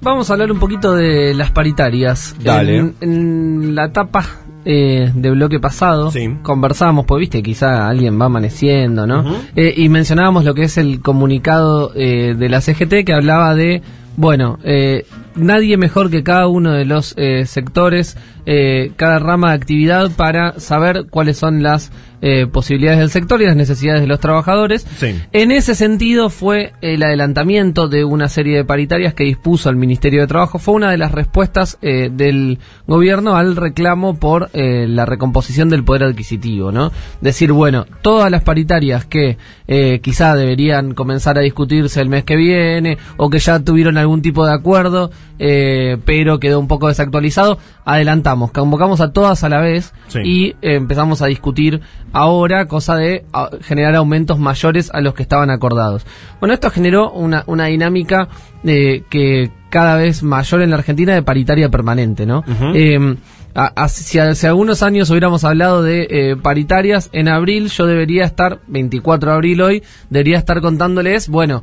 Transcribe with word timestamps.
vamos 0.00 0.30
a 0.30 0.32
hablar 0.34 0.50
un 0.52 0.58
poquito 0.58 0.94
de 0.94 1.34
las 1.34 1.50
paritarias. 1.50 2.34
Dale. 2.42 2.76
En, 2.78 2.94
en 3.00 3.74
la 3.74 3.86
etapa 3.86 4.24
eh, 4.64 5.10
de 5.14 5.30
bloque 5.30 5.58
pasado 5.60 6.10
Sí. 6.10 6.36
conversamos, 6.42 7.06
pues 7.06 7.20
viste, 7.20 7.42
quizá 7.42 7.88
alguien 7.88 8.20
va 8.20 8.26
amaneciendo, 8.26 9.06
¿no? 9.06 9.24
Eh, 9.56 9.74
y 9.76 9.88
mencionábamos 9.88 10.44
lo 10.44 10.54
que 10.54 10.64
es 10.64 10.76
el 10.78 11.00
comunicado 11.00 11.92
eh, 11.94 12.34
de 12.36 12.48
la 12.48 12.60
CGT 12.60 13.04
que 13.06 13.14
hablaba 13.14 13.54
de, 13.54 13.82
bueno, 14.16 14.58
eh, 14.64 15.06
nadie 15.34 15.76
mejor 15.76 16.10
que 16.10 16.22
cada 16.22 16.46
uno 16.46 16.72
de 16.72 16.84
los 16.84 17.14
eh, 17.16 17.46
sectores, 17.46 18.16
eh, 18.46 18.92
cada 18.96 19.18
rama 19.18 19.48
de 19.50 19.54
actividad 19.54 20.10
para 20.16 20.58
saber 20.60 21.06
cuáles 21.08 21.38
son 21.38 21.62
las 21.62 21.90
eh, 22.22 22.46
posibilidades 22.46 22.98
del 22.98 23.10
sector 23.10 23.40
y 23.40 23.46
las 23.46 23.56
necesidades 23.56 24.00
de 24.02 24.06
los 24.06 24.20
trabajadores. 24.20 24.86
Sí. 24.98 25.18
En 25.32 25.50
ese 25.52 25.74
sentido 25.74 26.28
fue 26.28 26.72
el 26.82 27.02
adelantamiento 27.02 27.88
de 27.88 28.04
una 28.04 28.28
serie 28.28 28.56
de 28.56 28.64
paritarias 28.64 29.14
que 29.14 29.24
dispuso 29.24 29.70
el 29.70 29.76
Ministerio 29.76 30.20
de 30.20 30.26
Trabajo. 30.26 30.58
Fue 30.58 30.74
una 30.74 30.90
de 30.90 30.98
las 30.98 31.12
respuestas 31.12 31.78
eh, 31.82 32.10
del 32.12 32.58
gobierno 32.86 33.36
al 33.36 33.56
reclamo 33.56 34.16
por 34.16 34.50
eh, 34.52 34.86
la 34.88 35.06
recomposición 35.06 35.68
del 35.70 35.82
poder 35.84 36.04
adquisitivo, 36.04 36.72
¿no? 36.72 36.92
Decir, 37.20 37.52
bueno, 37.52 37.86
todas 38.02 38.30
las 38.30 38.42
paritarias 38.42 39.04
que 39.06 39.38
eh, 39.66 40.00
quizá 40.02 40.34
deberían 40.34 40.94
comenzar 40.94 41.38
a 41.38 41.42
discutirse 41.42 42.00
el 42.00 42.08
mes 42.08 42.24
que 42.24 42.36
viene 42.36 42.98
o 43.16 43.30
que 43.30 43.38
ya 43.38 43.60
tuvieron 43.60 43.96
algún 43.96 44.20
tipo 44.22 44.44
de 44.46 44.52
acuerdo, 44.52 45.10
pero 45.38 46.38
quedó 46.38 46.60
un 46.60 46.68
poco 46.68 46.88
desactualizado, 46.88 47.58
adelantamos, 47.86 48.52
convocamos 48.52 49.00
a 49.00 49.12
todas 49.12 49.42
a 49.42 49.48
la 49.48 49.60
vez 49.60 49.94
Sí. 50.08 50.18
y 50.24 50.56
empezamos 50.60 51.22
a 51.22 51.26
discutir 51.26 51.80
ahora, 52.12 52.66
cosa 52.66 52.96
de 52.96 53.24
a, 53.32 53.50
generar 53.62 53.94
aumentos 53.96 54.38
mayores 54.38 54.90
a 54.92 55.00
los 55.00 55.14
que 55.14 55.22
estaban 55.22 55.50
acordados. 55.50 56.06
Bueno, 56.40 56.54
esto 56.54 56.70
generó 56.70 57.10
una, 57.12 57.44
una 57.46 57.66
dinámica 57.66 58.28
eh, 58.64 59.02
que 59.10 59.50
cada 59.70 59.96
vez 59.96 60.22
mayor 60.22 60.62
en 60.62 60.70
la 60.70 60.76
Argentina 60.76 61.14
de 61.14 61.22
paritaria 61.22 61.68
permanente, 61.68 62.26
¿no? 62.26 62.42
Eh, 62.74 63.16
a- 63.54 63.72
a- 63.84 63.88
si 63.88 64.18
hace 64.18 64.46
algunos 64.46 64.82
años 64.82 65.10
hubiéramos 65.10 65.44
hablado 65.44 65.82
de 65.82 66.06
eh, 66.10 66.36
paritarias, 66.36 67.08
en 67.12 67.28
abril 67.28 67.68
yo 67.68 67.86
debería 67.86 68.24
estar, 68.24 68.60
24 68.68 69.30
de 69.30 69.34
abril 69.36 69.60
hoy, 69.62 69.82
debería 70.08 70.38
estar 70.38 70.60
contándoles, 70.60 71.28
bueno, 71.28 71.62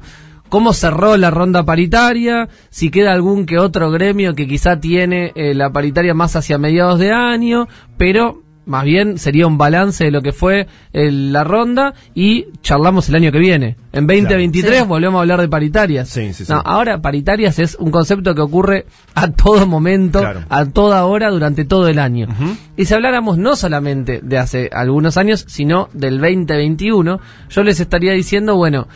cómo 0.50 0.72
cerró 0.74 1.18
la 1.18 1.30
ronda 1.32 1.64
paritaria, 1.64 2.48
si 2.70 2.90
queda 2.90 3.12
algún 3.12 3.46
que 3.46 3.58
otro 3.60 3.92
gremio 3.92 4.34
que 4.36 4.48
quizá 4.48 4.80
tiene 4.80 5.32
eh, 5.36 5.54
la 5.54 5.70
paritaria 5.72 6.14
más 6.14 6.36
hacia 6.38 6.58
mediados 6.58 7.00
de 7.00 7.12
año, 7.12 7.68
pero 7.98 8.42
más 8.68 8.84
bien 8.84 9.18
sería 9.18 9.48
un 9.48 9.58
balance 9.58 10.04
de 10.04 10.12
lo 10.12 10.22
que 10.22 10.32
fue 10.34 10.68
eh, 10.94 11.12
la 11.12 11.44
ronda 11.44 11.94
y 12.14 12.46
charlamos 12.62 13.10
el 13.10 13.16
año 13.16 13.32
que 13.32 13.40
viene. 13.40 13.78
En 13.94 14.06
2023 14.06 14.82
Sí. 14.82 14.86
volvemos 14.86 15.18
a 15.18 15.22
hablar 15.22 15.42
de 15.42 15.48
paritarias. 15.48 16.10
Sí, 16.10 16.34
sí, 16.34 16.46
sí. 16.46 16.52
No, 16.52 16.62
ahora 16.64 17.02
paritarias 17.02 17.58
es 17.58 17.76
un 17.80 17.90
concepto 17.90 18.36
que 18.36 18.42
ocurre 18.42 18.86
a 19.16 19.32
todo 19.32 19.66
momento, 19.66 20.20
Claro. 20.20 20.42
a 20.50 20.66
toda 20.66 21.04
hora, 21.06 21.30
durante 21.32 21.66
todo 21.66 21.88
el 21.88 21.98
año. 21.98 22.28
Y 22.76 22.86
si 22.86 22.94
habláramos 22.94 23.38
no 23.40 23.56
solamente 23.56 24.20
de 24.22 24.38
hace 24.38 24.70
algunos 24.72 25.18
años, 25.18 25.46
sino 25.48 25.90
del 25.94 26.20
2021, 26.20 27.20
yo 27.50 27.64
les 27.64 27.80
estaría 27.80 28.14
diciendo, 28.14 28.56
bueno, 28.56 28.88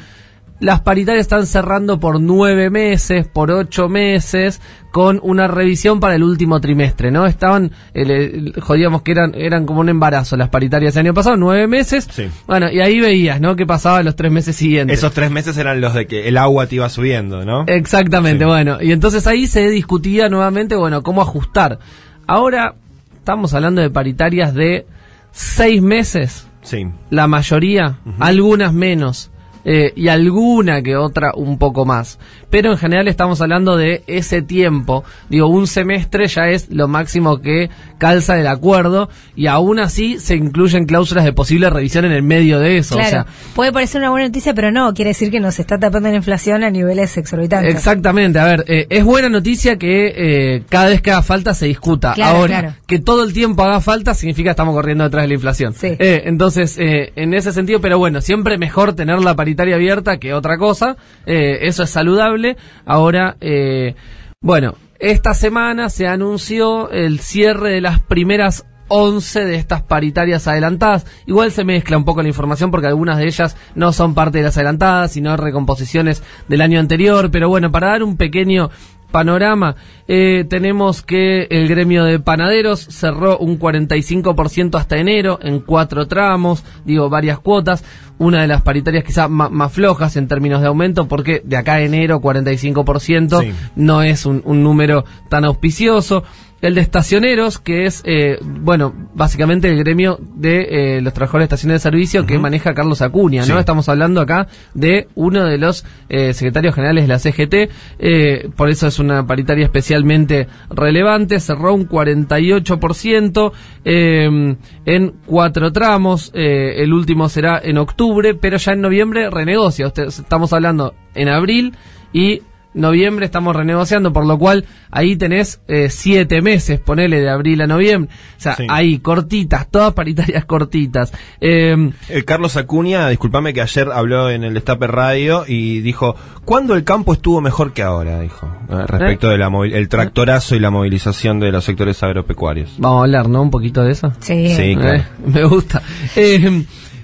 las 0.62 0.80
paritarias 0.82 1.24
están 1.24 1.46
cerrando 1.48 2.00
por 2.00 2.22
nueve 2.22 2.70
meses, 2.70 3.28
por 3.28 3.52
ocho 3.52 3.90
meses, 3.90 4.62
con 4.92 5.20
una 5.24 5.48
revisión 5.48 6.00
para 6.00 6.16
el 6.16 6.24
último 6.24 6.62
trimestre, 6.62 7.12
¿no? 7.12 7.26
Estaban, 7.26 7.72
el- 7.94 8.12
el- 8.12 8.54
jodíamos 8.62 9.02
que 9.02 9.12
eran, 9.12 9.34
eran 9.36 9.66
como 9.66 9.80
un 9.82 9.90
embarazo 9.90 10.38
las 10.38 10.50
paritarias 10.50 10.96
el 10.96 11.08
año 11.08 11.14
pasado, 11.14 11.36
nueve 11.36 11.68
meses. 11.68 12.08
Sí. 12.12 12.28
Bueno, 12.48 12.72
y 12.72 12.80
ahí 12.80 13.00
veías, 13.00 13.42
¿no? 13.42 13.56
¿Qué 13.56 13.66
pasaba 13.66 14.04
los 14.04 14.16
tres 14.16 14.32
meses 14.32 14.56
siguientes? 14.56 15.00
Esos 15.00 15.14
tres 15.14 15.32
meses 15.32 15.58
eran 15.58 15.82
los 15.82 15.94
de 15.96 16.06
que 16.08 16.28
el 16.28 16.38
agua 16.38 16.68
te 16.68 16.76
iba 16.76 16.88
subiendo, 16.90 17.44
¿no? 17.44 17.66
Exactamente, 17.68 18.44
Sí. 18.44 18.48
bueno. 18.50 18.78
Y 18.82 18.92
entonces 18.92 19.26
ahí 19.28 19.48
se 19.48 19.68
discutía 19.70 20.30
nuevamente, 20.30 20.76
bueno, 20.76 21.02
cómo 21.02 21.22
ajustar. 21.22 21.80
Ahora 22.28 22.76
estamos 23.18 23.54
hablando 23.54 23.82
de 23.82 23.90
paritarias 23.90 24.54
de 24.54 24.86
seis 25.32 25.82
meses, 25.82 26.48
Sí. 26.62 26.86
la 27.10 27.28
mayoría, 27.28 27.98
algunas 28.20 28.74
menos. 28.74 29.32
Eh, 29.66 29.94
y 29.96 30.08
alguna 30.08 30.82
que 30.82 30.96
otra 30.96 31.34
un 31.36 31.58
poco 31.58 31.86
más. 31.86 32.20
Pero 32.50 32.72
en 32.72 32.78
general 32.78 33.08
estamos 33.08 33.42
hablando 33.42 33.78
de 33.78 34.04
ese 34.08 34.42
tiempo. 34.42 35.04
Digo, 35.30 35.48
un 35.48 35.68
semestre 35.68 36.28
ya 36.28 36.50
es 36.50 36.70
lo 36.70 36.88
máximo 36.88 37.42
que 37.42 37.70
calza 37.98 38.40
el 38.40 38.48
acuerdo 38.48 39.10
y 39.36 39.48
aún 39.48 39.80
así 39.80 40.20
se 40.20 40.36
incluyen 40.36 40.86
cláusulas 40.86 41.24
de 41.24 41.34
posible 41.34 41.70
revisión 41.70 42.04
en 42.06 42.12
el 42.12 42.24
medio 42.24 42.60
de 42.60 42.78
eso. 42.78 42.96
Claro, 42.96 43.08
O 43.08 43.12
sea, 43.12 43.26
puede 43.56 43.72
parecer 43.72 44.02
una 44.02 44.10
buena 44.10 44.28
noticia, 44.28 44.54
pero 44.54 44.72
no, 44.72 44.94
quiere 44.94 45.10
decir 45.10 45.30
que 45.32 45.40
nos 45.40 45.60
está 45.60 45.78
tapando 45.78 46.10
la 46.10 46.16
inflación 46.16 46.64
a 46.64 46.70
niveles 46.72 47.16
exorbitantes. 47.18 47.74
Exactamente, 47.74 48.40
a 48.40 48.46
ver, 48.46 48.66
eh, 48.68 48.88
es 48.90 49.04
buena 49.04 49.30
noticia 49.30 49.78
que 49.78 50.14
eh, 50.16 50.64
cada 50.68 50.90
vez 50.90 51.02
que 51.02 51.12
haga 51.12 51.22
falta 51.22 51.54
se 51.54 51.68
discuta. 51.68 52.14
Claro, 52.14 52.38
Ahora, 52.38 52.60
claro. 52.60 52.76
que 52.88 53.00
todo 53.00 53.24
el 53.24 53.34
tiempo 53.34 53.64
haga 53.64 53.80
falta 53.82 54.14
significa 54.14 54.48
que 54.48 54.52
estamos 54.52 54.74
corriendo 54.74 55.04
detrás 55.04 55.24
de 55.24 55.28
la 55.28 55.34
inflación. 55.36 55.74
Sí. 55.74 55.96
Eh, 56.00 56.24
entonces, 56.26 56.78
en 56.80 57.34
ese 57.34 57.54
sentido, 57.54 57.82
pero 57.82 57.98
bueno, 58.00 58.20
siempre 58.22 58.58
mejor 58.58 58.94
tener 58.94 59.20
la 59.20 59.36
paritaria 59.52 59.76
abierta 59.76 60.18
que 60.18 60.34
otra 60.34 60.58
cosa. 60.58 60.96
eh, 61.26 61.60
eso 61.64 61.84
es 61.84 61.90
saludable. 61.90 62.56
Ahora, 62.86 63.36
eh, 63.42 63.96
bueno, 64.40 64.76
esta 65.00 65.34
semana 65.34 65.90
se 65.90 66.08
anunció 66.08 66.90
el 66.90 67.20
cierre 67.20 67.72
de 67.72 67.82
las 67.82 68.00
primeras 68.00 68.66
11 68.88 69.46
de 69.46 69.56
estas 69.56 69.82
paritarias 69.82 70.48
adelantadas. 70.48 71.06
Igual 71.26 71.52
se 71.52 71.66
mezcla 71.66 71.98
un 71.98 72.06
poco 72.06 72.22
la 72.22 72.30
información 72.30 72.72
porque 72.72 72.88
algunas 72.88 73.18
de 73.18 73.26
ellas 73.26 73.58
no 73.76 73.92
son 73.92 74.14
parte 74.14 74.38
de 74.38 74.46
las 74.46 74.58
adelantadas, 74.58 75.12
sino 75.12 75.36
recomposiciones 75.36 76.24
del 76.48 76.62
año 76.62 76.80
anterior. 76.80 77.30
Pero 77.30 77.50
bueno, 77.50 77.72
para 77.72 77.88
dar 77.88 78.04
un 78.04 78.16
pequeño 78.16 78.70
panorama, 79.12 79.76
eh, 80.08 80.46
tenemos 80.50 81.02
que 81.02 81.48
el 81.52 81.68
gremio 81.68 82.04
de 82.04 82.20
panaderos 82.20 82.80
cerró 82.80 83.38
un 83.38 83.60
45% 83.60 84.78
hasta 84.78 84.98
enero 84.98 85.40
en 85.42 85.60
cuatro 85.60 86.08
tramos, 86.08 86.64
digo, 86.86 87.10
varias 87.10 87.40
cuotas. 87.40 87.84
Una 88.18 88.42
de 88.42 88.48
las 88.48 88.62
paritarias 88.62 89.04
quizá 89.04 89.28
más 89.28 89.72
flojas 89.72 90.16
en 90.16 90.28
términos 90.28 90.62
de 90.62 90.68
aumento, 90.68 91.08
porque 91.08 91.42
de 91.44 91.58
acá 91.58 91.74
a 91.76 91.82
enero 91.82 92.22
45% 92.22 93.42
Sí. 93.42 93.52
no 93.76 94.04
es 94.04 94.26
un, 94.26 94.42
un 94.46 94.64
número 94.64 95.06
tan 95.30 95.44
auspicioso. 95.46 96.24
El 96.62 96.76
de 96.76 96.82
estacioneros, 96.82 97.58
que 97.58 97.86
es, 97.86 98.04
eh, 98.06 98.38
bueno, 98.42 98.94
básicamente 99.16 99.68
el 99.68 99.78
gremio 99.80 100.20
de 100.36 100.98
eh, 100.98 101.02
los 101.02 101.12
trabajadores 101.14 101.50
de 101.50 101.56
estaciones 101.56 101.76
de 101.76 101.80
servicio 101.80 102.26
que 102.28 102.38
maneja 102.38 102.74
Carlos 102.76 103.02
Acuña, 103.02 103.42
¿no? 103.42 103.54
Sí. 103.56 103.60
Estamos 103.60 103.90
hablando 103.90 104.22
acá 104.22 104.48
de 104.76 105.08
uno 105.16 105.44
de 105.46 105.58
los 105.58 105.84
eh, 106.10 106.34
secretarios 106.34 106.76
generales 106.76 107.04
de 107.04 107.08
la 107.08 107.18
CGT, 107.20 108.52
por 108.56 108.70
eso 108.70 108.86
es 108.88 109.00
una 109.00 109.26
paritaria 109.26 109.66
especialmente 109.66 110.48
relevante, 110.70 111.40
cerró 111.40 111.74
un 111.74 111.88
48% 111.90 113.52
eh, 113.86 114.56
en 114.86 115.14
cuatro 115.26 115.72
tramos, 115.72 116.32
el 116.34 116.94
último 116.94 117.28
será 117.30 117.60
en 117.64 117.78
octubre, 117.78 118.36
pero 118.36 118.58
ya 118.58 118.74
en 118.74 118.82
noviembre 118.82 119.30
renegocia, 119.30 119.88
Usted- 119.88 120.08
estamos 120.08 120.54
hablando 120.54 120.94
en 121.16 121.28
abril 121.28 121.74
y 122.14 122.42
noviembre 122.74 123.26
estamos 123.26 123.56
renegociando, 123.56 124.14
por 124.14 124.26
lo 124.26 124.38
cual 124.38 124.66
ahí 124.92 125.16
tenés 125.16 125.62
eh, 125.68 125.90
siete 125.90 126.42
meses, 126.42 126.80
ponele 126.80 127.20
de 127.20 127.30
abril 127.30 127.62
a 127.62 127.68
noviembre. 127.68 128.10
O 128.38 128.42
sea, 128.42 128.56
Sí. 128.56 128.66
ahí 128.70 129.00
cortitas, 129.00 129.70
todas 129.70 129.94
paritarias 129.94 130.46
cortitas. 130.46 131.12
Eh, 131.40 131.92
El 132.10 132.26
Carlos 132.26 132.58
Acuña, 132.58 133.08
discúlpame 133.10 133.54
que 133.54 133.62
ayer 133.62 133.90
habló 133.92 134.30
en 134.30 134.44
el 134.44 134.54
Destape 134.54 134.88
Radio 134.88 135.44
y 135.48 135.82
dijo, 135.82 136.16
¿cuándo 136.46 136.76
el 136.76 136.84
campo 136.84 137.14
estuvo 137.14 137.42
mejor 137.42 137.74
que 137.74 137.82
ahora? 137.84 138.20
Dijo, 138.22 138.48
eh, 138.70 138.86
respecto 138.88 139.30
del 139.30 139.42
el 139.74 139.90
tractorazo 139.90 140.56
y 140.56 140.60
la 140.60 140.70
movilización 140.70 141.40
de 141.40 141.52
los 141.52 141.66
sectores 141.66 142.02
agropecuarios. 142.04 142.76
vamos 142.78 143.00
a 143.00 143.04
hablar, 143.04 143.28
¿no? 143.30 143.42
Un 143.42 143.52
poquito 143.52 143.84
de 143.84 143.92
eso. 143.92 144.14
Sí. 144.20 144.54
Sí. 144.56 144.76
claro. 144.76 144.98
Eh, 145.00 145.04
me 145.26 145.44
gusta. 145.44 145.82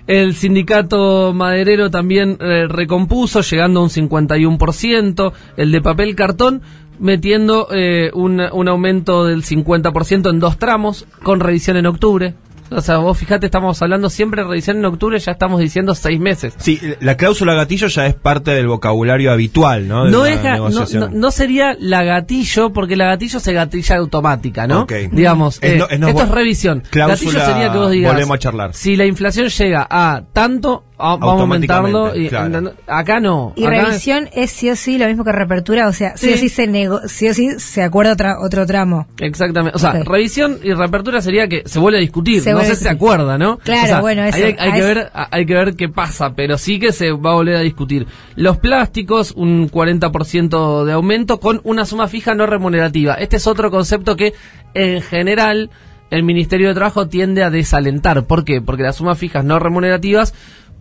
El 0.08 0.36
sindicato 0.36 1.34
maderero 1.34 1.92
también 1.92 2.38
eh, 2.40 2.66
recompuso, 2.70 3.42
llegando 3.42 3.82
a 3.82 3.84
un 3.84 3.90
51%. 3.90 5.34
El 5.58 5.72
de 5.74 5.82
papel 5.82 6.16
cartón 6.16 6.62
metiendo 6.98 7.68
eh, 7.72 8.10
un, 8.14 8.40
un 8.40 8.68
aumento 8.68 9.26
del 9.26 9.44
50% 9.44 10.30
en 10.30 10.40
dos 10.40 10.58
tramos, 10.58 11.06
con 11.24 11.42
revisión 11.42 11.78
en 11.78 11.86
octubre. 11.86 12.34
O 12.70 12.82
sea, 12.82 12.98
vos 12.98 13.18
fijate, 13.18 13.46
estamos 13.46 13.82
hablando 13.82 14.10
siempre 14.10 14.44
revisión 14.44 14.78
en 14.78 14.86
octubre, 14.86 15.18
ya 15.20 15.32
estamos 15.32 15.60
diciendo 15.60 15.96
seis 15.96 16.20
meses. 16.20 16.54
Sí, 16.58 16.80
la 17.00 17.16
cláusula 17.16 17.54
gatillo 17.54 17.88
ya 17.88 18.06
es 18.08 18.14
parte 18.16 18.52
del 18.52 18.68
vocabulario 18.68 19.32
habitual, 19.32 19.88
¿no? 19.88 20.06
De 20.06 20.12
No, 20.12 20.26
es 20.26 20.42
no, 20.44 20.86
no- 21.00 21.10
no 21.10 21.32
sería 21.32 21.76
la 21.80 22.04
gatillo, 22.04 22.72
porque 22.74 22.96
la 22.96 23.06
gatillo 23.06 23.40
se 23.40 23.54
gatilla 23.54 23.98
automática, 23.98 24.68
¿no? 24.68 24.82
Ok. 24.82 24.94
Digamos, 25.12 25.60
Es 25.62 25.74
eh, 25.74 25.78
no- 25.78 25.88
es 25.90 26.00
no- 26.00 26.08
esto 26.10 26.24
es 26.24 26.30
revisión. 26.30 26.84
cláusula, 26.90 27.32
gatillo 27.32 27.46
sería 27.54 27.72
que 27.72 27.78
vos 27.78 27.92
digas, 27.92 28.12
volvemos 28.14 28.36
a 28.36 28.40
charlar. 28.40 28.74
si 28.74 28.96
la 28.96 29.06
inflación 29.06 29.48
llega 29.50 29.88
a 29.90 30.24
tanto, 30.34 30.84
vamos 30.98 31.38
a 31.38 31.42
aumentarlo. 31.42 32.16
Y, 32.16 32.28
Claro. 32.30 32.74
Acá 32.88 33.20
no. 33.20 33.54
Y 33.56 33.66
acá 33.66 33.84
revisión 33.84 34.30
es 34.34 34.52
sí 34.52 34.70
o 34.70 34.76
sí 34.76 34.98
lo 34.98 35.08
mismo 35.08 35.24
que 35.24 35.32
reapertura, 35.32 35.88
o 35.88 35.94
sea, 35.94 36.18
sí, 36.18 36.28
Sí. 36.30 36.34
o 36.34 36.38
sí 36.38 36.50
se 36.50 36.68
nego 36.68 37.02
sí 37.08 37.30
o 37.30 37.34
sí 37.34 37.60
se 37.60 37.84
acuerda 37.84 38.14
otra, 38.14 38.40
otro 38.40 38.66
tramo. 38.66 39.08
Exactamente. 39.20 39.76
O 39.76 39.80
sea, 39.80 39.92
revisión 40.04 40.58
y 40.64 40.74
reapertura 40.74 41.22
sería 41.22 41.48
que 41.48 41.64
se 41.66 41.80
vuelve 41.80 42.00
a 42.00 42.02
discutir. 42.02 42.42
Se 42.42 42.52
no 42.54 42.62
sé 42.62 42.76
si 42.76 42.84
se 42.84 42.90
acuerda, 42.90 43.38
¿no? 43.38 43.58
Claro, 43.60 43.84
O 43.84 43.88
sea, 43.88 44.02
bueno, 44.02 44.24
eso, 44.24 44.38
Hay, 44.38 44.56
hay 44.58 44.72
que 44.72 44.78
eso- 44.80 44.88
ver, 44.88 45.12
hay 45.14 45.46
que 45.46 45.54
ver 45.54 45.76
qué 45.76 45.90
pasa, 45.90 46.34
pero 46.36 46.58
sí 46.58 46.80
que 46.80 46.92
se 46.92 47.12
va 47.12 47.32
a 47.32 47.36
volver 47.36 47.56
a 47.58 47.62
discutir. 47.62 48.08
Los 48.36 48.58
plásticos, 48.58 49.32
un 49.36 49.70
40% 49.70 50.86
de 50.86 50.94
aumento 50.94 51.40
con 51.40 51.62
una 51.64 51.86
suma 51.86 52.08
fija 52.08 52.34
no 52.34 52.46
remunerativa. 52.48 53.14
Este 53.16 53.38
es 53.38 53.48
otro 53.48 53.70
concepto 53.72 54.16
que, 54.16 54.34
en 54.74 55.02
general, 55.02 55.70
el 56.10 56.24
Ministerio 56.24 56.70
de 56.70 56.74
Trabajo 56.74 57.08
tiende 57.08 57.44
a 57.44 57.50
desalentar. 57.50 58.24
¿Por 58.26 58.46
qué? 58.46 58.62
Porque 58.62 58.84
las 58.84 58.96
sumas 58.96 59.18
fijas 59.18 59.44
no 59.44 59.60
remunerativas 59.60 60.34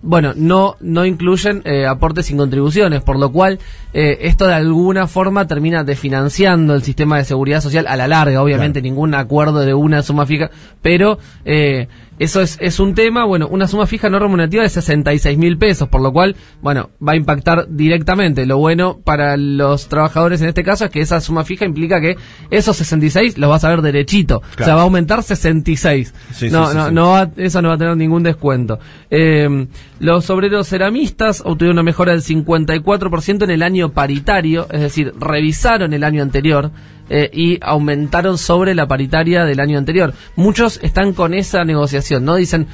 bueno, 0.02 0.32
no, 0.37 0.76
no 0.81 1.04
incluyen 1.04 1.62
eh, 1.64 1.87
aportes 1.87 2.26
sin 2.26 2.37
contribuciones, 2.37 3.02
por 3.02 3.19
lo 3.19 3.32
cual 3.32 3.58
eh, 3.93 4.19
esto 4.22 4.46
de 4.46 4.54
alguna 4.54 5.06
forma 5.06 5.46
termina 5.46 5.84
desfinanciando 5.84 6.75
el 6.75 6.82
sistema 6.82 7.19
de 7.19 7.25
seguridad 7.25 7.60
social 7.60 7.87
a 7.88 7.96
la 7.96 8.06
larga, 8.06 8.43
obviamente 8.43 8.82
ningún 8.82 9.14
acuerdo 9.14 9.60
de 9.60 9.75
una 9.75 10.02
suma 10.02 10.26
fija, 10.26 10.50
pero 10.82 11.19
eh, 11.44 11.88
eso 12.18 12.40
es, 12.40 12.56
es 12.60 12.80
un 12.80 12.94
tema, 12.94 13.24
bueno, 13.24 13.46
una 13.48 13.68
suma 13.68 13.86
fija 13.86 14.08
no 14.08 14.18
remunerativa 14.18 14.62
de 14.62 14.68
66 14.68 15.36
mil 15.38 15.58
pesos, 15.58 15.88
por 15.88 16.00
lo 16.00 16.12
cual, 16.12 16.36
bueno, 16.62 16.90
va 17.06 17.12
a 17.12 17.16
impactar 17.16 17.66
directamente. 17.68 18.46
Lo 18.46 18.58
bueno 18.58 18.98
para 19.04 19.36
los 19.36 19.88
trabajadores 19.88 20.40
en 20.42 20.48
este 20.48 20.64
caso 20.64 20.84
es 20.86 20.90
que 20.90 21.00
esa 21.00 21.20
suma 21.20 21.44
fija 21.44 21.64
implica 21.64 22.00
que 22.00 22.16
esos 22.50 22.76
66 22.76 23.38
los 23.38 23.50
vas 23.50 23.64
a 23.64 23.68
ver 23.70 23.82
derechito, 23.82 24.38
o 24.38 24.40
sea, 24.42 24.56
Claro. 24.56 24.74
va 24.76 24.80
a 24.80 24.84
aumentar 24.84 25.22
66. 25.22 26.14
Sí, 26.32 26.48
no, 26.50 26.68
sí, 26.70 26.76
no, 26.76 26.90
no 26.90 27.10
va- 27.10 27.30
eso 27.36 27.60
no 27.62 27.68
va 27.68 27.74
a 27.74 27.78
tener 27.78 27.96
ningún 27.96 28.22
descuento. 28.22 28.78
Eh, 29.10 29.66
los 30.00 30.28
obreros 30.30 30.68
ceramistas 30.68 31.40
obtuvieron 31.44 31.76
una 31.76 31.82
mejora 31.82 32.12
del 32.12 32.22
54% 32.22 33.44
en 33.44 33.50
el 33.50 33.62
año 33.62 33.90
paritario, 33.92 34.66
es 34.70 34.80
decir, 34.80 35.12
revisaron 35.18 35.92
el 35.92 36.04
año 36.04 36.22
anterior 36.22 36.70
eh, 37.08 37.31
y 37.32 37.58
aumentaron 37.62 38.38
sobre 38.38 38.75
la 38.75 38.87
paritaria 38.87 39.44
del 39.44 39.61
año 39.61 39.79
anterior. 39.79 40.14
Muchos 40.35 40.81
están 40.82 41.12
con 41.12 41.35
esa 41.35 41.64
negociación, 41.64 42.25
¿no? 42.25 42.35
Dicen, 42.37 42.67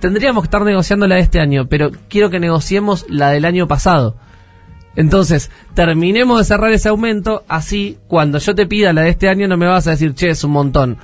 tendríamos 0.00 0.42
que 0.42 0.46
estar 0.46 0.62
negociando 0.62 1.06
la 1.06 1.16
de 1.16 1.22
este 1.22 1.40
año, 1.40 1.68
pero 1.68 1.90
quiero 2.08 2.30
que 2.30 2.40
negociemos 2.40 3.06
la 3.08 3.30
del 3.30 3.44
año 3.44 3.68
pasado. 3.68 4.16
Entonces, 4.96 5.50
terminemos 5.74 6.38
de 6.38 6.44
cerrar 6.44 6.72
ese 6.72 6.88
aumento, 6.88 7.44
así 7.46 7.98
cuando 8.08 8.38
yo 8.38 8.54
te 8.54 8.66
pida 8.66 8.92
la 8.92 9.02
de 9.02 9.10
este 9.10 9.28
año 9.28 9.46
no 9.46 9.56
me 9.56 9.66
vas 9.66 9.86
a 9.86 9.90
decir, 9.90 10.14
che, 10.14 10.30
es 10.30 10.42
un 10.42 10.50
montón. 10.50 10.98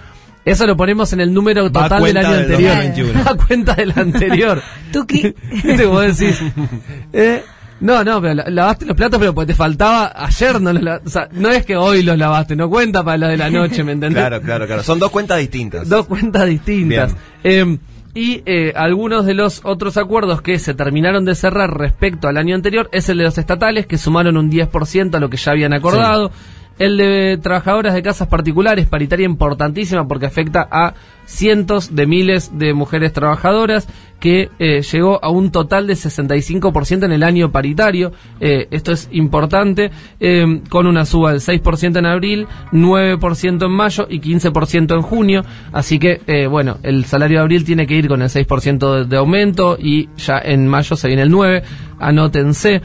Eso 0.44 0.66
lo 0.66 0.76
ponemos 0.76 1.12
en 1.12 1.20
el 1.20 1.32
número 1.32 1.70
total 1.70 2.02
del 2.02 2.16
año 2.16 2.32
del 2.32 2.40
anterior. 2.42 2.74
2021. 2.74 3.20
A 3.30 3.46
cuenta 3.46 3.74
del 3.74 3.92
anterior. 3.96 4.62
Tuki. 4.92 5.34
¿Viste? 5.62 5.86
Vos 5.86 6.18
decís, 6.18 6.42
eh, 7.12 7.44
no, 7.84 8.02
no, 8.02 8.20
pero 8.20 8.34
la- 8.34 8.44
lavaste 8.48 8.86
los 8.86 8.96
platos, 8.96 9.18
pero 9.20 9.34
porque 9.34 9.52
te 9.52 9.54
faltaba 9.54 10.12
ayer, 10.16 10.60
no 10.60 10.72
los 10.72 10.82
la- 10.82 11.00
o 11.04 11.08
sea, 11.08 11.28
no 11.32 11.50
es 11.50 11.64
que 11.64 11.76
hoy 11.76 12.02
los 12.02 12.18
lavaste, 12.18 12.56
no 12.56 12.68
cuenta 12.68 13.04
para 13.04 13.16
los 13.18 13.28
de 13.30 13.36
la 13.36 13.50
noche, 13.50 13.84
¿me 13.84 13.92
entendés? 13.92 14.20
Claro, 14.22 14.40
claro, 14.42 14.66
claro. 14.66 14.82
Son 14.82 14.98
dos 14.98 15.10
cuentas 15.10 15.38
distintas. 15.38 15.88
Dos 15.88 16.06
cuentas 16.06 16.46
distintas. 16.46 17.14
Eh, 17.44 17.78
y 18.16 18.42
eh, 18.46 18.72
algunos 18.76 19.26
de 19.26 19.34
los 19.34 19.60
otros 19.64 19.96
acuerdos 19.96 20.40
que 20.40 20.58
se 20.60 20.72
terminaron 20.72 21.24
de 21.24 21.34
cerrar 21.34 21.76
respecto 21.76 22.28
al 22.28 22.36
año 22.36 22.54
anterior 22.54 22.88
es 22.92 23.08
el 23.08 23.18
de 23.18 23.24
los 23.24 23.38
estatales, 23.38 23.86
que 23.86 23.98
sumaron 23.98 24.36
un 24.36 24.50
10% 24.50 25.16
a 25.16 25.20
lo 25.20 25.28
que 25.28 25.36
ya 25.36 25.50
habían 25.52 25.72
acordado. 25.72 26.30
El 26.78 26.96
de 26.96 27.38
trabajadoras 27.40 27.94
de 27.94 28.02
casas 28.02 28.28
particulares, 28.28 28.88
paritaria 28.88 29.26
importantísima 29.26 30.08
porque 30.08 30.26
afecta 30.26 30.66
a 30.70 30.94
cientos 31.24 31.94
de 31.94 32.06
miles 32.06 32.58
de 32.58 32.74
mujeres 32.74 33.12
trabajadoras, 33.12 33.86
que 34.18 34.48
eh, 34.58 34.80
llegó 34.80 35.22
a 35.22 35.28
un 35.28 35.50
total 35.50 35.86
de 35.86 35.94
65% 35.94 37.04
en 37.04 37.12
el 37.12 37.22
año 37.22 37.52
paritario. 37.52 38.10
Eh, 38.40 38.68
esto 38.70 38.90
es 38.92 39.08
importante, 39.12 39.90
eh, 40.18 40.62
con 40.68 40.86
una 40.86 41.04
suba 41.04 41.32
del 41.32 41.40
6% 41.40 41.98
en 41.98 42.06
abril, 42.06 42.46
9% 42.72 43.66
en 43.66 43.70
mayo 43.70 44.06
y 44.08 44.20
15% 44.20 44.94
en 44.94 45.02
junio. 45.02 45.44
Así 45.72 45.98
que, 45.98 46.46
bueno, 46.48 46.78
el 46.82 47.04
salario 47.04 47.38
de 47.38 47.42
abril 47.42 47.64
tiene 47.64 47.86
que 47.86 47.94
ir 47.94 48.08
con 48.08 48.22
el 48.22 48.28
6% 48.28 48.94
de, 48.94 49.04
de 49.04 49.16
aumento 49.16 49.76
y 49.78 50.08
ya 50.16 50.38
en 50.38 50.66
mayo 50.68 50.96
se 50.96 51.08
viene 51.08 51.22
el 51.22 51.30
9%. 51.30 51.62
Anótense. 51.98 52.82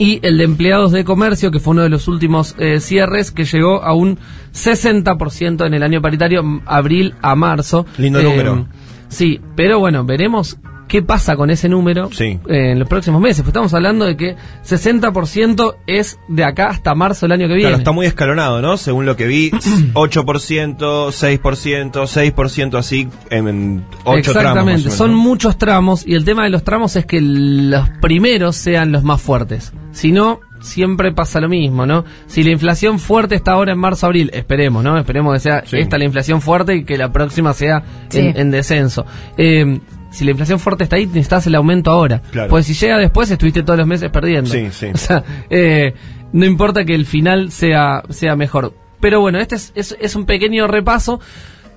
Em, 0.00 0.06
y 0.06 0.20
el 0.22 0.38
de 0.38 0.44
empleados 0.44 0.92
de 0.92 1.04
comercio, 1.04 1.50
que 1.50 1.60
fue 1.60 1.72
uno 1.72 1.82
de 1.82 1.90
los 1.90 2.08
últimos 2.08 2.54
eh, 2.58 2.80
cierres, 2.80 3.30
que 3.30 3.44
llegó 3.44 3.82
a 3.82 3.92
un 3.92 4.18
60% 4.54 5.66
en 5.66 5.74
el 5.74 5.82
año 5.82 6.00
paritario, 6.02 6.42
abril 6.66 7.14
a 7.22 7.36
marzo. 7.36 7.86
Lindo 7.98 8.20
Eh, 8.20 8.24
número. 8.24 8.66
Sí, 9.08 9.40
pero 9.56 9.78
bueno, 9.78 10.04
veremos 10.04 10.58
qué 10.90 11.02
pasa 11.02 11.36
con 11.36 11.50
ese 11.50 11.68
número 11.68 12.10
Sí. 12.12 12.40
eh, 12.48 12.72
en 12.72 12.78
los 12.80 12.88
próximos 12.88 13.20
meses. 13.20 13.38
Pues 13.42 13.48
estamos 13.50 13.72
hablando 13.72 14.04
de 14.06 14.16
que 14.16 14.34
60% 14.66 15.76
es 15.86 16.18
de 16.28 16.44
acá 16.44 16.66
hasta 16.68 16.94
marzo 16.96 17.26
del 17.26 17.32
año 17.32 17.46
que 17.48 17.54
viene. 17.54 17.68
Claro, 17.70 17.78
está 17.78 17.92
muy 17.92 18.06
escalonado, 18.06 18.60
¿no? 18.60 18.76
Según 18.76 19.06
lo 19.06 19.14
que 19.16 19.26
vi, 19.28 19.50
8%, 19.94 21.12
6%, 21.12 22.06
6% 22.06 22.78
así 22.78 23.08
en 23.30 23.84
8 24.04 24.18
Exactamente, 24.18 24.82
tramos. 24.82 24.94
son 24.98 25.14
muchos 25.14 25.56
tramos 25.58 26.06
y 26.06 26.14
el 26.14 26.24
tema 26.24 26.44
de 26.44 26.50
los 26.50 26.64
tramos 26.64 26.96
es 26.96 27.06
que 27.06 27.20
los 27.20 27.88
primeros 28.00 28.56
sean 28.56 28.92
los 28.92 29.04
más 29.04 29.20
fuertes. 29.22 29.72
Si 29.92 30.12
no, 30.12 30.40
siempre 30.60 31.12
pasa 31.12 31.40
lo 31.40 31.48
mismo, 31.48 31.86
¿no? 31.86 32.04
Si 32.26 32.42
la 32.42 32.50
inflación 32.50 32.98
fuerte 32.98 33.34
está 33.34 33.52
ahora 33.52 33.72
en 33.72 33.78
marzo-abril, 33.78 34.30
esperemos, 34.34 34.82
¿no? 34.84 34.98
Esperemos 34.98 35.34
que 35.34 35.40
sea 35.40 35.62
Sí. 35.64 35.78
esta 35.78 35.98
la 35.98 36.04
inflación 36.04 36.40
fuerte 36.40 36.74
y 36.76 36.84
que 36.84 36.98
la 36.98 37.12
próxima 37.12 37.52
sea 37.54 37.82
Sí. 38.08 38.18
en, 38.20 38.36
en 38.36 38.50
descenso. 38.50 39.06
Eh, 39.36 39.78
si 40.10 40.24
la 40.24 40.32
inflación 40.32 40.58
fuerte 40.58 40.84
está 40.84 40.96
ahí, 40.96 41.06
necesitas 41.06 41.46
el 41.46 41.54
aumento 41.54 41.90
ahora. 41.90 42.20
Claro. 42.30 42.48
Pues 42.50 42.66
si 42.66 42.74
llega 42.74 42.98
después, 42.98 43.30
estuviste 43.30 43.62
todos 43.62 43.78
los 43.78 43.86
meses 43.86 44.10
perdiendo. 44.10 44.50
Sí, 44.50 44.68
sí. 44.70 44.86
O 44.94 44.98
sea, 44.98 45.24
eh, 45.48 45.94
no 46.32 46.44
importa 46.44 46.84
que 46.84 46.94
el 46.94 47.06
final 47.06 47.50
sea, 47.50 48.02
sea 48.10 48.36
mejor. 48.36 48.74
Pero 49.00 49.20
bueno, 49.20 49.38
este 49.38 49.54
es, 49.54 49.72
es, 49.74 49.96
es 50.00 50.14
un 50.14 50.26
pequeño 50.26 50.66
repaso. 50.66 51.20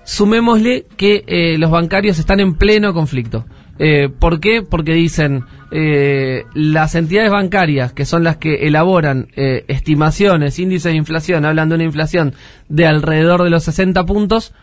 Sumémosle 0.06 0.86
que 0.98 1.24
eh, 1.28 1.58
los 1.58 1.72
bancarios 1.72 2.20
están 2.20 2.40
en 2.42 2.56
pleno 2.56 2.94
conflicto. 2.94 3.46
Eh, 3.80 4.10
¿Por 4.10 4.40
qué? 4.40 4.62
Porque 4.62 4.94
dicen 4.94 5.46
eh, 5.72 6.46
las 6.54 6.94
entidades 6.96 7.32
bancarias, 7.32 7.94
que 7.94 8.06
son 8.06 8.24
las 8.24 8.38
que 8.38 8.68
elaboran 8.68 9.30
eh, 9.36 9.66
estimaciones, 9.68 10.60
índices 10.60 10.92
de 10.92 10.98
inflación, 10.98 11.46
hablan 11.46 11.70
de 11.70 11.76
una 11.76 11.84
inflación 11.84 12.34
de 12.70 12.86
alrededor 12.86 13.44
de 13.44 13.50
los 13.50 13.64
60 13.64 14.06
puntos 14.06 14.54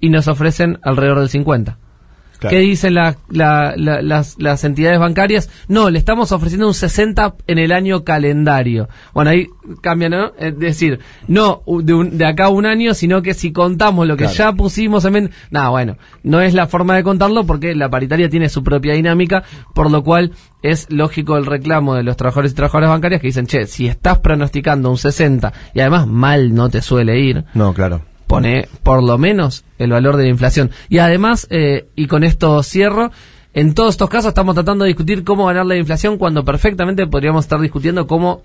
y 0.00 0.10
nos 0.10 0.28
ofrecen 0.28 0.78
alrededor 0.82 1.20
del 1.20 1.30
50. 1.30 1.78
Claro. 2.38 2.54
¿Qué 2.56 2.60
dicen 2.62 2.94
la- 2.94 3.16
la- 3.28 3.74
la- 3.76 4.00
las, 4.02 4.36
las 4.38 4.62
entidades 4.64 4.98
bancarias? 5.00 5.50
No, 5.68 5.90
le 5.90 5.98
estamos 5.98 6.30
ofreciendo 6.32 6.68
un 6.68 6.74
60 6.74 7.34
en 7.46 7.58
el 7.58 7.72
año 7.72 8.04
calendario. 8.04 8.88
Bueno, 9.12 9.30
ahí 9.30 9.48
cambia, 9.80 10.08
¿no? 10.08 10.32
Es 10.38 10.58
decir, 10.58 11.00
no 11.26 11.62
de, 11.82 11.94
un- 11.94 12.16
de 12.18 12.26
acá 12.26 12.44
a 12.46 12.48
un 12.50 12.64
año, 12.66 12.94
sino 12.94 13.22
que 13.22 13.34
si 13.34 13.52
contamos 13.52 14.06
lo 14.06 14.16
que 14.16 14.24
Claro. 14.24 14.36
ya 14.36 14.52
pusimos 14.52 15.04
en... 15.04 15.30
Nada, 15.50 15.70
bueno, 15.70 15.96
no 16.22 16.40
es 16.40 16.54
la 16.54 16.66
forma 16.68 16.94
de 16.94 17.02
contarlo 17.02 17.44
porque 17.44 17.74
la 17.74 17.88
paritaria 17.90 18.28
tiene 18.28 18.48
su 18.48 18.62
propia 18.62 18.94
dinámica, 18.94 19.42
por 19.74 19.90
lo 19.90 20.04
cual 20.04 20.32
es 20.62 20.86
lógico 20.90 21.36
el 21.36 21.46
reclamo 21.46 21.94
de 21.94 22.02
los 22.02 22.16
trabajadores 22.16 22.52
y 22.52 22.54
trabajadoras 22.54 22.90
bancarias 22.90 23.20
que 23.20 23.26
dicen, 23.28 23.46
che, 23.46 23.66
si 23.66 23.86
estás 23.88 24.18
pronosticando 24.20 24.90
un 24.90 24.98
60 24.98 25.52
y 25.74 25.80
además 25.80 26.06
mal 26.06 26.54
no 26.54 26.68
te 26.68 26.82
suele 26.82 27.18
ir, 27.20 27.44
No, 27.54 27.74
claro. 27.74 28.02
Pone 28.28 28.68
por 28.84 29.02
lo 29.02 29.18
menos 29.18 29.64
el 29.78 29.90
valor 29.90 30.16
de 30.16 30.24
la 30.24 30.28
inflación. 30.28 30.70
Y 30.88 30.98
además, 30.98 31.48
eh, 31.50 31.88
y 31.96 32.06
con 32.06 32.22
esto 32.22 32.62
cierro, 32.62 33.10
en 33.54 33.74
todos 33.74 33.94
estos 33.94 34.08
casos 34.08 34.28
estamos 34.28 34.54
tratando 34.54 34.84
de 34.84 34.88
discutir 34.88 35.24
cómo 35.24 35.46
ganar 35.46 35.66
la 35.66 35.76
inflación 35.76 36.18
cuando 36.18 36.44
perfectamente 36.44 37.08
podríamos 37.08 37.44
estar 37.44 37.60
discutiendo 37.60 38.06
cómo 38.06 38.42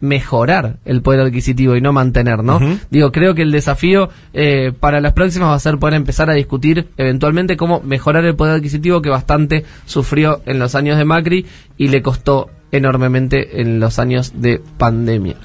mejorar 0.00 0.78
el 0.84 1.02
poder 1.02 1.20
adquisitivo 1.20 1.76
y 1.76 1.80
no 1.80 1.92
mantener, 1.92 2.42
¿no? 2.42 2.60
Digo, 2.90 3.12
creo 3.12 3.34
que 3.34 3.42
el 3.42 3.52
desafío 3.52 4.10
eh, 4.34 4.72
para 4.78 5.00
las 5.00 5.12
próximas 5.12 5.50
va 5.50 5.54
a 5.54 5.58
ser 5.58 5.78
poder 5.78 5.94
empezar 5.94 6.28
a 6.28 6.34
discutir 6.34 6.88
eventualmente 6.96 7.56
cómo 7.56 7.80
mejorar 7.80 8.24
el 8.24 8.36
poder 8.36 8.56
adquisitivo 8.56 9.00
que 9.00 9.08
bastante 9.08 9.64
sufrió 9.86 10.42
en 10.46 10.58
los 10.58 10.74
años 10.74 10.98
de 10.98 11.04
Macri 11.04 11.46
y 11.78 11.88
le 11.88 12.02
costó 12.02 12.50
enormemente 12.72 13.60
en 13.60 13.80
los 13.80 13.98
años 13.98 14.32
de 14.36 14.60
pandemia. 14.78 15.36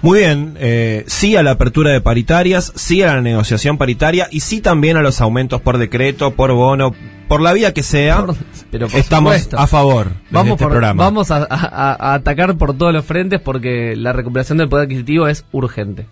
Muy 0.00 0.20
bien, 0.20 0.56
eh, 0.60 1.04
sí 1.08 1.34
a 1.36 1.42
la 1.42 1.52
apertura 1.52 1.90
de 1.90 2.00
paritarias, 2.00 2.72
sí 2.76 3.02
a 3.02 3.14
la 3.16 3.20
negociación 3.20 3.78
paritaria 3.78 4.28
y 4.30 4.40
sí 4.40 4.60
también 4.60 4.96
a 4.96 5.02
los 5.02 5.20
aumentos 5.20 5.60
por 5.60 5.76
decreto, 5.78 6.34
por 6.34 6.52
bono, 6.52 6.94
por 7.26 7.40
la 7.40 7.52
vía 7.52 7.74
que 7.74 7.82
sea. 7.82 8.24
Por- 8.24 8.36
pero 8.70 8.86
por 8.88 9.00
estamos 9.00 9.32
supuesto. 9.34 9.58
a 9.58 9.66
favor 9.66 10.06
de 10.10 10.14
Vamos, 10.30 10.52
este 10.52 10.64
por- 10.64 10.70
programa. 10.72 11.02
vamos 11.04 11.30
a, 11.32 11.38
a- 11.38 11.46
a- 11.50 12.10
a 12.10 12.14
atacar 12.14 12.56
por 12.56 12.76
todos 12.78 12.92
los 12.92 13.04
frentes 13.04 13.40
porque 13.40 13.96
la 13.96 14.12
recuperación 14.12 14.58
del 14.58 14.68
poder 14.68 14.84
adquisitivo 14.84 15.26
es 15.26 15.44
urgente. 15.50 16.06